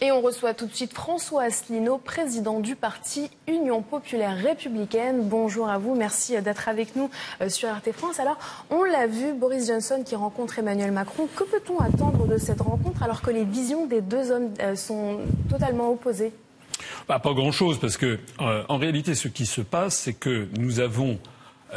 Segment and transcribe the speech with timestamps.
[0.00, 5.28] Et on reçoit tout de suite François Asselineau, président du parti Union populaire républicaine.
[5.28, 7.10] Bonjour à vous, merci d'être avec nous
[7.40, 8.18] euh, sur RT France.
[8.18, 8.38] Alors,
[8.70, 11.28] on l'a vu, Boris Johnson qui rencontre Emmanuel Macron.
[11.34, 15.18] Que peut-on attendre de cette rencontre alors que les visions des deux hommes euh, sont
[15.50, 16.32] totalement opposées?
[17.06, 20.80] Bah, Pas grand-chose, parce que euh, en réalité, ce qui se passe, c'est que nous
[20.80, 21.18] avons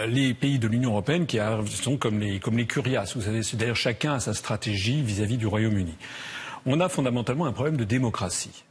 [0.08, 1.38] les pays de l'Union européenne qui
[1.68, 2.58] sont comme les, comme.
[2.58, 5.98] Vous savez, d'ailleurs chacun a sa stratégie vis-à-vis -vis du Royaume-Uni
[6.66, 8.64] on a fondamentalement un problème de démocratie.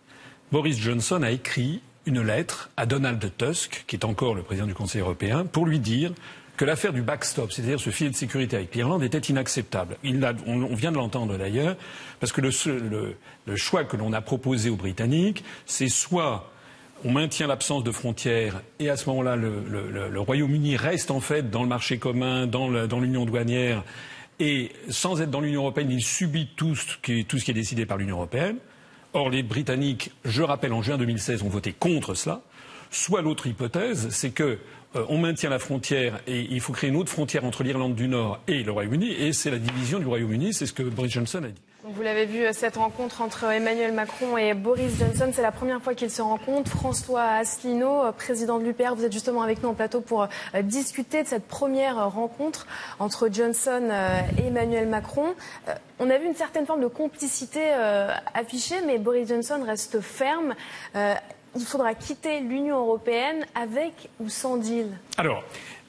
[0.52, 4.74] Boris Johnson a écrit une lettre à Donald Tusk, qui est encore le président du
[4.74, 6.12] Conseil européen, pour lui dire
[6.56, 9.96] que l'affaire du backstop, c'est-à-dire ce filet de sécurité avec l'Irlande, était inacceptable.
[10.04, 11.76] on, vient de l'entendre d'ailleurs,
[12.18, 16.50] parce que le, choix que l'on a proposé aux Britanniques, c'est soit
[17.02, 21.62] on maintient l'absence de frontières et à ce moment-là, le, Royaume-Uni reste en fait dans
[21.62, 22.68] le marché commun, dans
[23.00, 23.82] l'union douanière
[24.40, 28.16] et sans être dans l'Union européenne, il subit tout ce qui, est décidé par l'Union
[28.16, 28.56] européenne.
[29.12, 32.40] Or, les Britanniques, je rappelle, en juin 2016, ont voté contre cela.
[32.90, 34.58] Soit l'autre hypothèse, c'est que
[34.96, 38.08] euh, on maintient la frontière et il faut créer une autre frontière entre l'Irlande du
[38.08, 41.44] Nord et le Royaume-Uni, et c'est la division du Royaume-Uni, c'est ce que Boris Johnson
[41.44, 41.60] a dit.
[41.82, 45.80] Vous l'avez vu, euh, cette rencontre entre Emmanuel Macron et Boris Johnson, c'est la première
[45.80, 46.70] fois qu'ils se rencontrent.
[46.70, 50.62] François Asselineau, euh, président de l'UPR, vous êtes justement avec nous en plateau pour euh,
[50.62, 52.66] discuter de cette première rencontre
[52.98, 53.88] entre Johnson
[54.36, 55.34] et Emmanuel Macron.
[55.98, 57.70] On a vu une certaine forme de complicité
[58.34, 60.54] affichée, mais Boris Johnson reste ferme.
[60.94, 64.86] Il faudra quitter l'Union européenne avec ou sans deal?
[65.16, 65.42] Alors,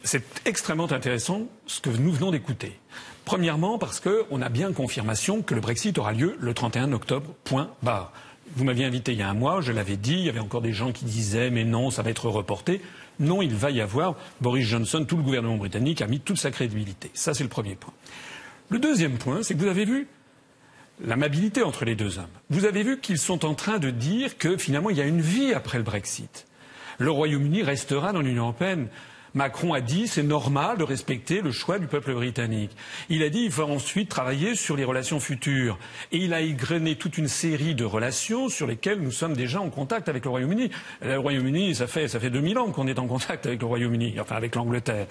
[0.03, 2.79] c'est extrêmement intéressant ce que nous venons d'écouter.
[3.25, 7.69] Premièrement, parce qu'on a bien confirmation que le Brexit aura lieu le 31 octobre, point
[7.83, 8.11] barre.
[8.55, 10.61] Vous m'aviez invité il y a un mois, je l'avais dit, il y avait encore
[10.61, 12.81] des gens qui disaient mais non, ça va être reporté.
[13.19, 14.15] Non, il va y avoir.
[14.41, 17.11] Boris Johnson, tout le gouvernement britannique a mis toute sa crédibilité.
[17.13, 17.93] Ça, c'est le premier point.
[18.69, 20.07] Le deuxième point, c'est que vous avez vu
[21.05, 22.27] l'amabilité entre les deux hommes.
[22.49, 25.21] Vous avez vu qu'ils sont en train de dire que finalement, il y a une
[25.21, 26.47] vie après le Brexit.
[26.97, 28.87] Le Royaume-Uni restera dans l'Union européenne.
[29.33, 32.71] Macron a dit c'est normal de respecter le choix du peuple britannique.
[33.09, 35.77] Il a dit il faut ensuite travailler sur les relations futures.
[36.11, 39.69] Et il a égrené toute une série de relations sur lesquelles nous sommes déjà en
[39.69, 40.71] contact avec le Royaume-Uni.
[41.01, 44.15] Le Royaume-Uni, ça fait, ça fait 2000 ans qu'on est en contact avec le Royaume-Uni,
[44.19, 45.07] enfin avec l'Angleterre.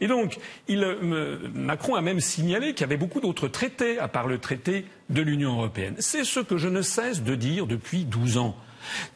[0.00, 4.26] Et donc, euh, Macron a même signalé qu'il y avait beaucoup d'autres traités à part
[4.26, 5.94] le traité de l'Union européenne.
[6.00, 8.56] C'est ce que je ne cesse de dire depuis 12 ans.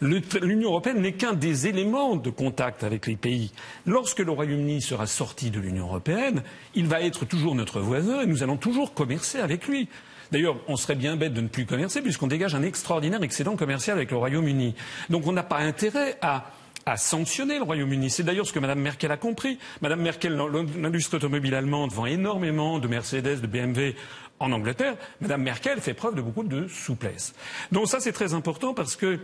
[0.00, 3.52] L'Union européenne n'est qu'un des éléments de contact avec les pays.
[3.86, 6.42] Lorsque le Royaume-Uni sera sorti de l'Union européenne,
[6.74, 9.88] il va être toujours notre voisin et nous allons toujours commercer avec lui.
[10.32, 13.96] D'ailleurs, on serait bien bête de ne plus commercer puisqu'on dégage un extraordinaire excédent commercial
[13.96, 14.74] avec le Royaume-Uni.
[15.08, 16.44] Donc on n'a pas intérêt à
[16.96, 18.10] sanctionner le Royaume-Uni.
[18.10, 19.58] C'est d'ailleurs ce que Mme Merkel a compris.
[19.82, 20.36] Mme Merkel,
[20.80, 23.96] l'industrie automobile allemande, vend énormément de Mercedes, de BMW
[24.38, 24.96] en Angleterre.
[25.20, 27.34] Mme Merkel fait preuve de beaucoup de souplesse.
[27.72, 29.18] Donc ça, c'est très important parce que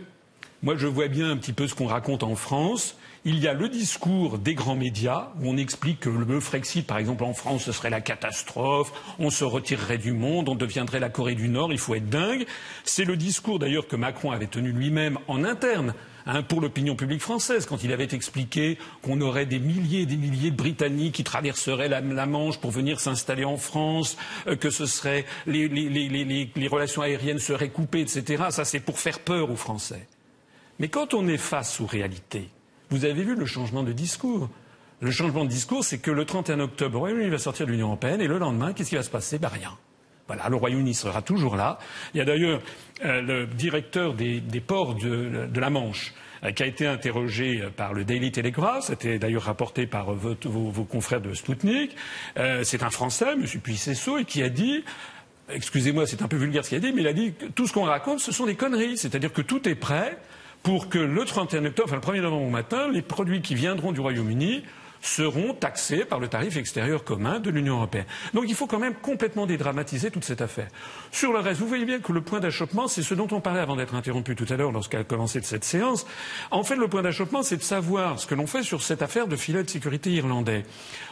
[0.63, 2.95] moi, je vois bien un petit peu ce qu'on raconte en France.
[3.25, 6.97] Il y a le discours des grands médias où on explique que le Frexit, par
[6.97, 11.09] exemple, en France, ce serait la catastrophe, on se retirerait du monde, on deviendrait la
[11.09, 12.45] Corée du Nord, il faut être dingue.
[12.85, 15.93] C'est le discours d'ailleurs que Macron avait tenu lui-même en interne.
[16.25, 20.15] Hein, pour l'opinion publique française, quand il avait expliqué qu'on aurait des milliers et des
[20.15, 24.15] milliers de Britanniques qui traverseraient la, Manche pour venir s'installer en France,
[24.47, 28.45] euh, que ce serait les, les relations aériennes seraient coupées, etc.
[28.51, 30.07] Ça, c'est pour faire peur aux Français.
[30.79, 32.49] Mais quand on est face aux réalités,
[32.89, 34.49] vous avez vu le changement de discours.
[35.01, 37.87] Le changement de discours, c'est que le 31 octobre, le Royaume-Uni va sortir de l'Union
[37.87, 39.37] européenne et le lendemain, qu'est-ce qui va se passer?
[39.37, 39.77] Ben rien.
[40.27, 41.77] Voilà, le Royaume-Uni sera toujours là.
[42.13, 42.61] Il y a d'ailleurs
[43.03, 46.13] euh, le directeur des, ports de, la Manche
[46.43, 50.85] euh, qui a été interrogé euh, par le Daily Telegraph, c'était d'ailleurs rapporté par vos,
[50.85, 51.95] confrères de Sputnik.
[52.63, 53.45] c'est un Français, M.
[53.61, 54.83] Puissesso, et qui a dit
[55.49, 57.67] excusez-moi, c'est un peu vulgaire ce qu'il a dit, mais il a dit que tout
[57.67, 58.97] ce qu'on raconte, ce sont des conneries.
[58.97, 60.17] C'est-à-dire que tout est prêt
[60.63, 63.91] pour que le 31 octobre, enfin le 1er novembre au matin, les produits qui viendront
[63.91, 64.63] du Royaume-Uni
[65.01, 68.05] seront taxés par le tarif extérieur commun de l'Union européenne.
[68.33, 70.69] Donc il faut quand même complètement dédramatiser toute cette affaire.
[71.11, 73.59] Sur le reste, vous voyez bien que le point d'achoppement, c'est ce dont on parlait
[73.59, 76.07] avant d'être interrompu tout à l'heure lorsqu'elle a commencé cette séance.
[76.51, 79.27] En fait, le point d'achoppement, c'est de savoir ce que l'on fait sur cette affaire
[79.27, 80.63] de filet de sécurité irlandais.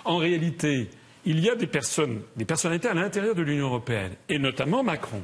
[0.06, 0.90] En réalité,
[1.26, 5.22] il y a des personnes, des personnalités à l'intérieur de l'Union européenne, et notamment Macron,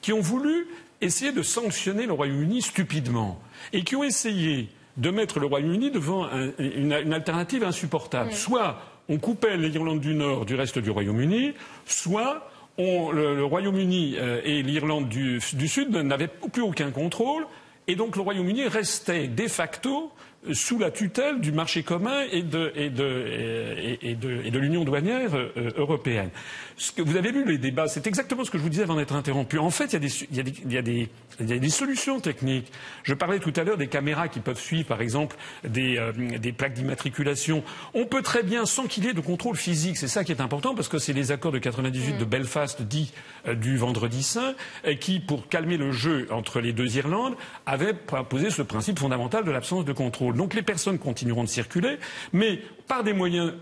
[0.00, 0.66] qui ont voulu
[1.00, 3.40] essayer de sanctionner le Royaume-Uni stupidement
[3.72, 8.32] et qui ont essayé de mettre le Royaume-Uni devant une, alternative insupportable.
[8.32, 11.52] Soit on coupait l'Irlande du Nord du reste du Royaume-Uni,
[11.86, 17.46] soit le, Royaume-Uni euh, et l'Irlande du, Sud n'avaient plus aucun contrôle,
[17.86, 20.10] et donc le Royaume-Uni restait de facto
[20.52, 26.30] sous la tutelle du marché commun et de, et de, l'union douanière euh, européenne.
[26.78, 28.96] Ce que vous avez lu les débats, c'est exactement ce que je vous disais avant
[28.96, 29.58] d'être interrompu.
[29.58, 32.72] En fait, il y, a des, solutions techniques.
[33.02, 36.12] Je parlais tout à l'heure des caméras qui peuvent suivre, par exemple, des, euh,
[36.56, 37.62] plaques d'immatriculation.
[37.92, 40.40] On peut très bien, sans qu'il y ait de contrôle physique, c'est ça qui est
[40.40, 42.28] important, parce que c'est les accords de 98 de mm.
[42.28, 43.12] Belfast, dit
[43.46, 44.54] euh, du Vendredi Saint,
[45.00, 47.34] qui, pour calmer le jeu entre les deux Irlandes,
[47.66, 50.29] avaient posé ce principe fondamental de l'absence de contrôle.
[50.36, 51.98] Donc les personnes continueront de circuler,
[52.32, 53.52] mais par des moyens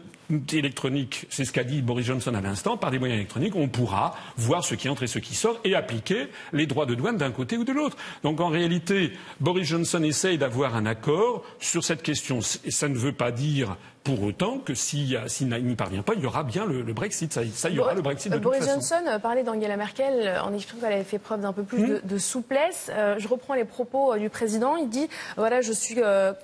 [0.53, 4.15] électroniques, c'est ce qu'a dit Boris Johnson à l'instant, par des moyens électroniques, on pourra
[4.37, 7.31] voir ce qui entre et ce qui sort et appliquer les droits de douane d'un
[7.31, 7.97] côté ou de l'autre.
[8.23, 12.41] Donc en réalité, Boris Johnson essaye d'avoir un accord sur cette question.
[12.41, 13.77] Ça ne veut pas dire
[14.09, 15.21] pour autant que s'il
[15.67, 17.31] n'y parvient pas, il y aura bien le, Brexit.
[17.31, 20.43] Ça, il y aura le Brexit de Boris toute Johnson euh, parlait d'Angela Merkel euh,
[20.43, 22.01] en expliquant qu'elle avait fait preuve d'un peu plus hmm.
[22.03, 22.91] de, souplesse.
[22.91, 24.77] Euh, je reprends les propos du président.
[24.77, 25.97] Il dit voilà, je suis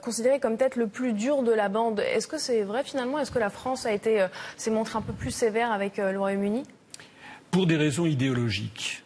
[0.02, 2.00] considéré comme peut-être le plus dur de la bande.
[2.00, 3.18] Est-ce que c'est vrai finalement?
[3.18, 4.26] Est-ce que la France a été
[4.58, 6.64] s'est montrée un peu plus sévère avec le Royaume-Uni?
[7.50, 9.04] Pour des raisons idéologiques.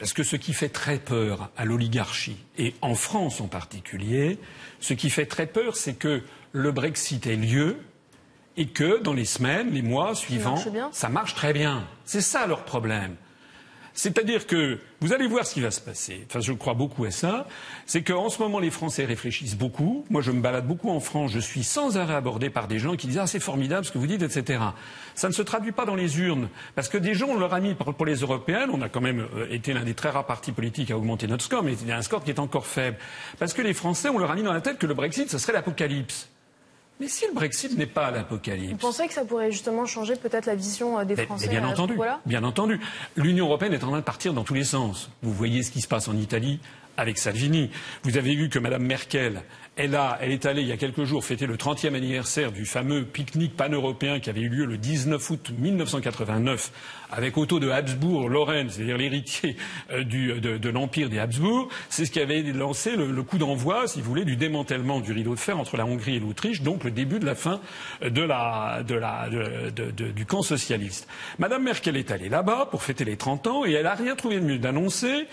[0.00, 4.38] Parce que ce qui fait très peur à l'oligarchie, et en France en particulier,
[4.80, 6.22] ce qui fait très peur, c'est que
[6.52, 7.76] le Brexit ait lieu
[8.56, 10.62] et que dans les semaines, les mois suivants,
[10.92, 11.86] ça marche très bien.
[12.04, 13.16] C'est ça leur problème.
[13.92, 16.24] C'est-à-dire que vous allez voir ce qui va se passer.
[16.26, 17.46] Enfin, je crois beaucoup à ça.
[17.86, 20.04] C'est qu'en ce moment, les Français réfléchissent beaucoup.
[20.10, 21.32] Moi, je me balade beaucoup en France.
[21.32, 23.98] Je suis sans arrêt abordé par des gens qui disent Ah, c'est formidable ce que
[23.98, 24.60] vous dites, etc.
[25.14, 26.48] Ça ne se traduit pas dans les urnes.
[26.76, 29.26] Parce que des gens, on leur a mis, pour les européennes, on a quand même
[29.36, 31.92] euh, été l'un des très rares partis politiques à augmenter notre score, mais il y
[31.92, 32.96] a un score qui est encore faible.
[33.38, 35.38] Parce que les Français, on leur a mis dans la tête que le Brexit, ce
[35.38, 36.28] serait l'apocalypse.
[37.00, 38.72] Mais si le Brexit n'est pas l'apocalypse.
[38.72, 41.98] Vous pensez que ça pourrait justement changer peut-être la vision euh, des Français bien entendu,
[42.26, 42.78] bien entendu.
[43.16, 45.10] L'Union européenne est en train de partir dans tous les sens.
[45.22, 46.60] Vous voyez ce qui se passe en Italie
[47.00, 47.70] avec Salvini.
[48.02, 49.42] Vous avez vu que Mme Merkel
[49.76, 49.94] elle,
[50.32, 54.20] est allée il y a quelques jours fêter le 30e anniversaire du fameux pique-nique pan-européen
[54.20, 56.70] qui avait eu lieu le 19 août 1989
[57.10, 59.56] avec Otto de Habsbourg, Lorraine, c'est-à-dire l'héritier
[59.90, 61.70] euh, de, l'empire des Habsbourg.
[61.88, 65.34] C'est ce qui avait lancé le, coup d'envoi, si vous voulez, du démantèlement du rideau
[65.34, 67.60] de fer entre la Hongrie et l'Autriche, donc le début de la fin
[68.02, 68.26] du
[70.26, 71.08] camp socialiste.
[71.38, 74.40] Madame Merkel est allée là-bas pour fêter les 30 ans et elle n'a rien trouvé
[74.40, 75.26] de mieux d'annoncer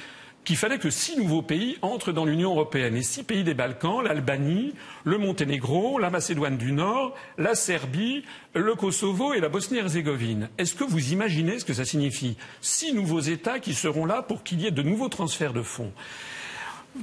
[0.47, 2.95] qu'il fallait que six nouveaux pays entrent dans l'Union européenne.
[2.95, 4.73] Et six pays des Balkans, l'Albanie,
[5.03, 8.23] le Monténégro, la Macédoine du Nord, la Serbie,
[8.55, 10.47] le Kosovo et la Bosnie-Herzégovine.
[10.57, 12.37] Est-ce que vous imaginez ce que ça signifie?
[12.61, 15.91] Six nouveaux États qui seront là pour qu'il y ait de nouveaux transferts de fonds.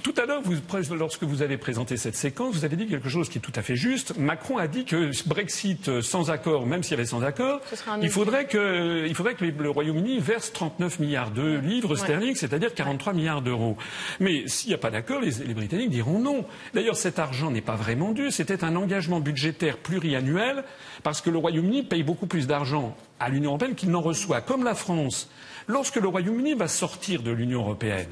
[0.02, 0.42] Tout à l'heure,
[0.90, 3.62] lorsque vous avez présenté cette séquence, vous avez dit quelque chose qui est tout à
[3.62, 4.16] fait juste.
[4.18, 7.60] Macron a dit que Brexit euh, sans accord, même s'il y avait sans accord,
[8.02, 12.74] il faudrait, que, il faudrait que le Royaume-Uni verse 39 milliards de livres sterling, c'est-à-dire
[12.74, 13.76] 43 milliards d'euros.
[14.18, 16.44] Mais s'il n'y a pas d'accord, les, les, Britanniques diront non.
[16.74, 18.30] D'ailleurs, cet argent n'est pas vraiment dû.
[18.30, 20.64] C'était un engagement budgétaire pluriannuel
[21.04, 24.64] parce que le Royaume-Uni paye beaucoup plus d'argent à l'Union européenne qu'il n'en reçoit, comme
[24.64, 25.30] la France.
[25.68, 28.10] Lorsque le Royaume-Uni va sortir de l'Union européenne,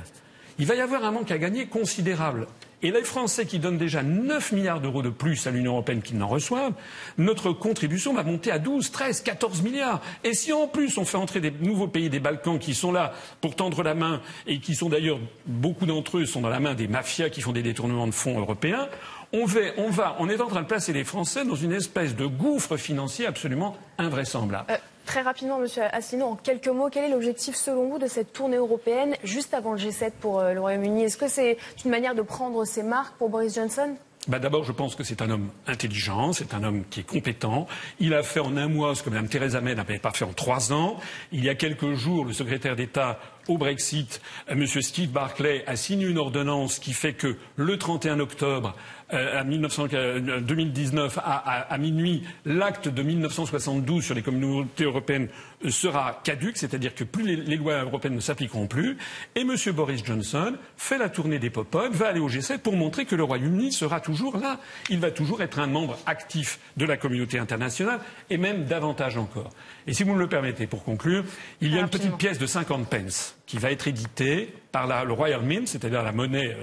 [0.58, 2.46] il va y avoir un manque à gagner considérable.
[2.84, 6.18] Et les Français qui donnent déjà 9 milliards d'euros de plus à l'Union européenne qu'ils
[6.18, 6.72] n'en reçoivent,
[7.16, 10.00] notre contribution va monter à 12, 13, 14 milliards.
[10.24, 13.12] Et si en plus on fait entrer des nouveaux pays des Balkans qui sont là
[13.40, 16.74] pour tendre la main et qui sont d'ailleurs, beaucoup d'entre eux sont dans la main
[16.74, 18.88] des mafias qui font des détournements de fonds européens,
[19.32, 22.76] on, va, on est en train de placer les Français dans une espèce de gouffre
[22.76, 24.66] financier absolument invraisemblable.
[24.70, 24.76] Euh,
[25.12, 28.56] Très rapidement, Monsieur Asselineau, en quelques mots, quel est l'objectif selon vous de cette tournée
[28.56, 31.04] européenne juste avant le G7 pour euh, le Royaume-Uni?
[31.04, 33.94] Est-ce que c'est une manière de prendre ses marques pour Boris Johnson?
[34.26, 37.66] Bah D'abord, je pense que c'est un homme intelligent, c'est un homme qui est compétent.
[38.00, 40.32] Il a fait en un mois ce que Mme Theresa May n'avait pas fait en
[40.32, 40.96] trois ans.
[41.30, 43.18] Il y a quelques jours, le secrétaire d'État
[43.48, 44.66] au Brexit, euh, M.
[44.66, 48.74] Steve Barclay a signé une ordonnance qui fait que le 31 octobre
[49.12, 55.28] euh, à 2019 à, minuit, l'acte de 1972 sur les communautés européennes
[55.64, 58.96] euh, sera caduque, c'est-à-dire que plus les, lois européennes ne s'appliqueront plus.
[59.34, 59.54] Et M.
[59.74, 63.24] Boris Johnson fait la tournée des pop va aller au G7 pour montrer que le
[63.24, 64.58] Royaume-Uni sera toujours là.
[64.88, 69.50] Il va toujours être un membre actif de la communauté internationale et même davantage encore.
[69.86, 71.24] Et si vous me le permettez, pour conclure,
[71.60, 75.12] il y a une petite pièce de 50 pence qui va être éditée par le
[75.12, 76.56] Royal Mint, c'est-à-dire monnaie,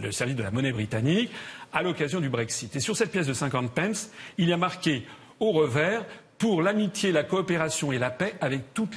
[0.00, 1.30] le service de la monnaie britannique,
[1.72, 2.74] à l'occasion du Brexit.
[2.76, 5.04] Et sur cette pièce de 50 pence, il y a marqué
[5.40, 6.04] au revers
[6.38, 8.88] pour l'amitié, la coopération et la paix avec tous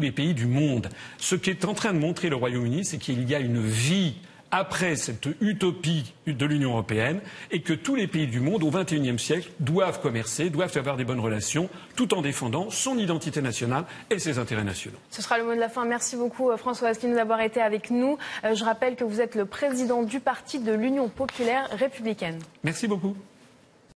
[0.00, 0.88] les pays du monde.
[1.18, 4.14] Ce qu'est en train de montrer le Royaume-Uni, c'est qu'il y a une vie
[4.50, 9.18] après cette utopie de l'Union européenne et que tous les pays du monde au XXIe
[9.18, 14.18] siècle doivent commercer, doivent avoir des bonnes relations, tout en défendant son identité nationale et
[14.18, 14.98] ses intérêts nationaux.
[15.10, 15.84] Ce sera le mot de la fin.
[15.84, 18.18] Merci beaucoup euh, François Askin d'avoir été avec nous.
[18.44, 22.38] Euh, je rappelle que vous êtes le président du parti de l'Union populaire républicaine.
[22.64, 23.16] Merci beaucoup.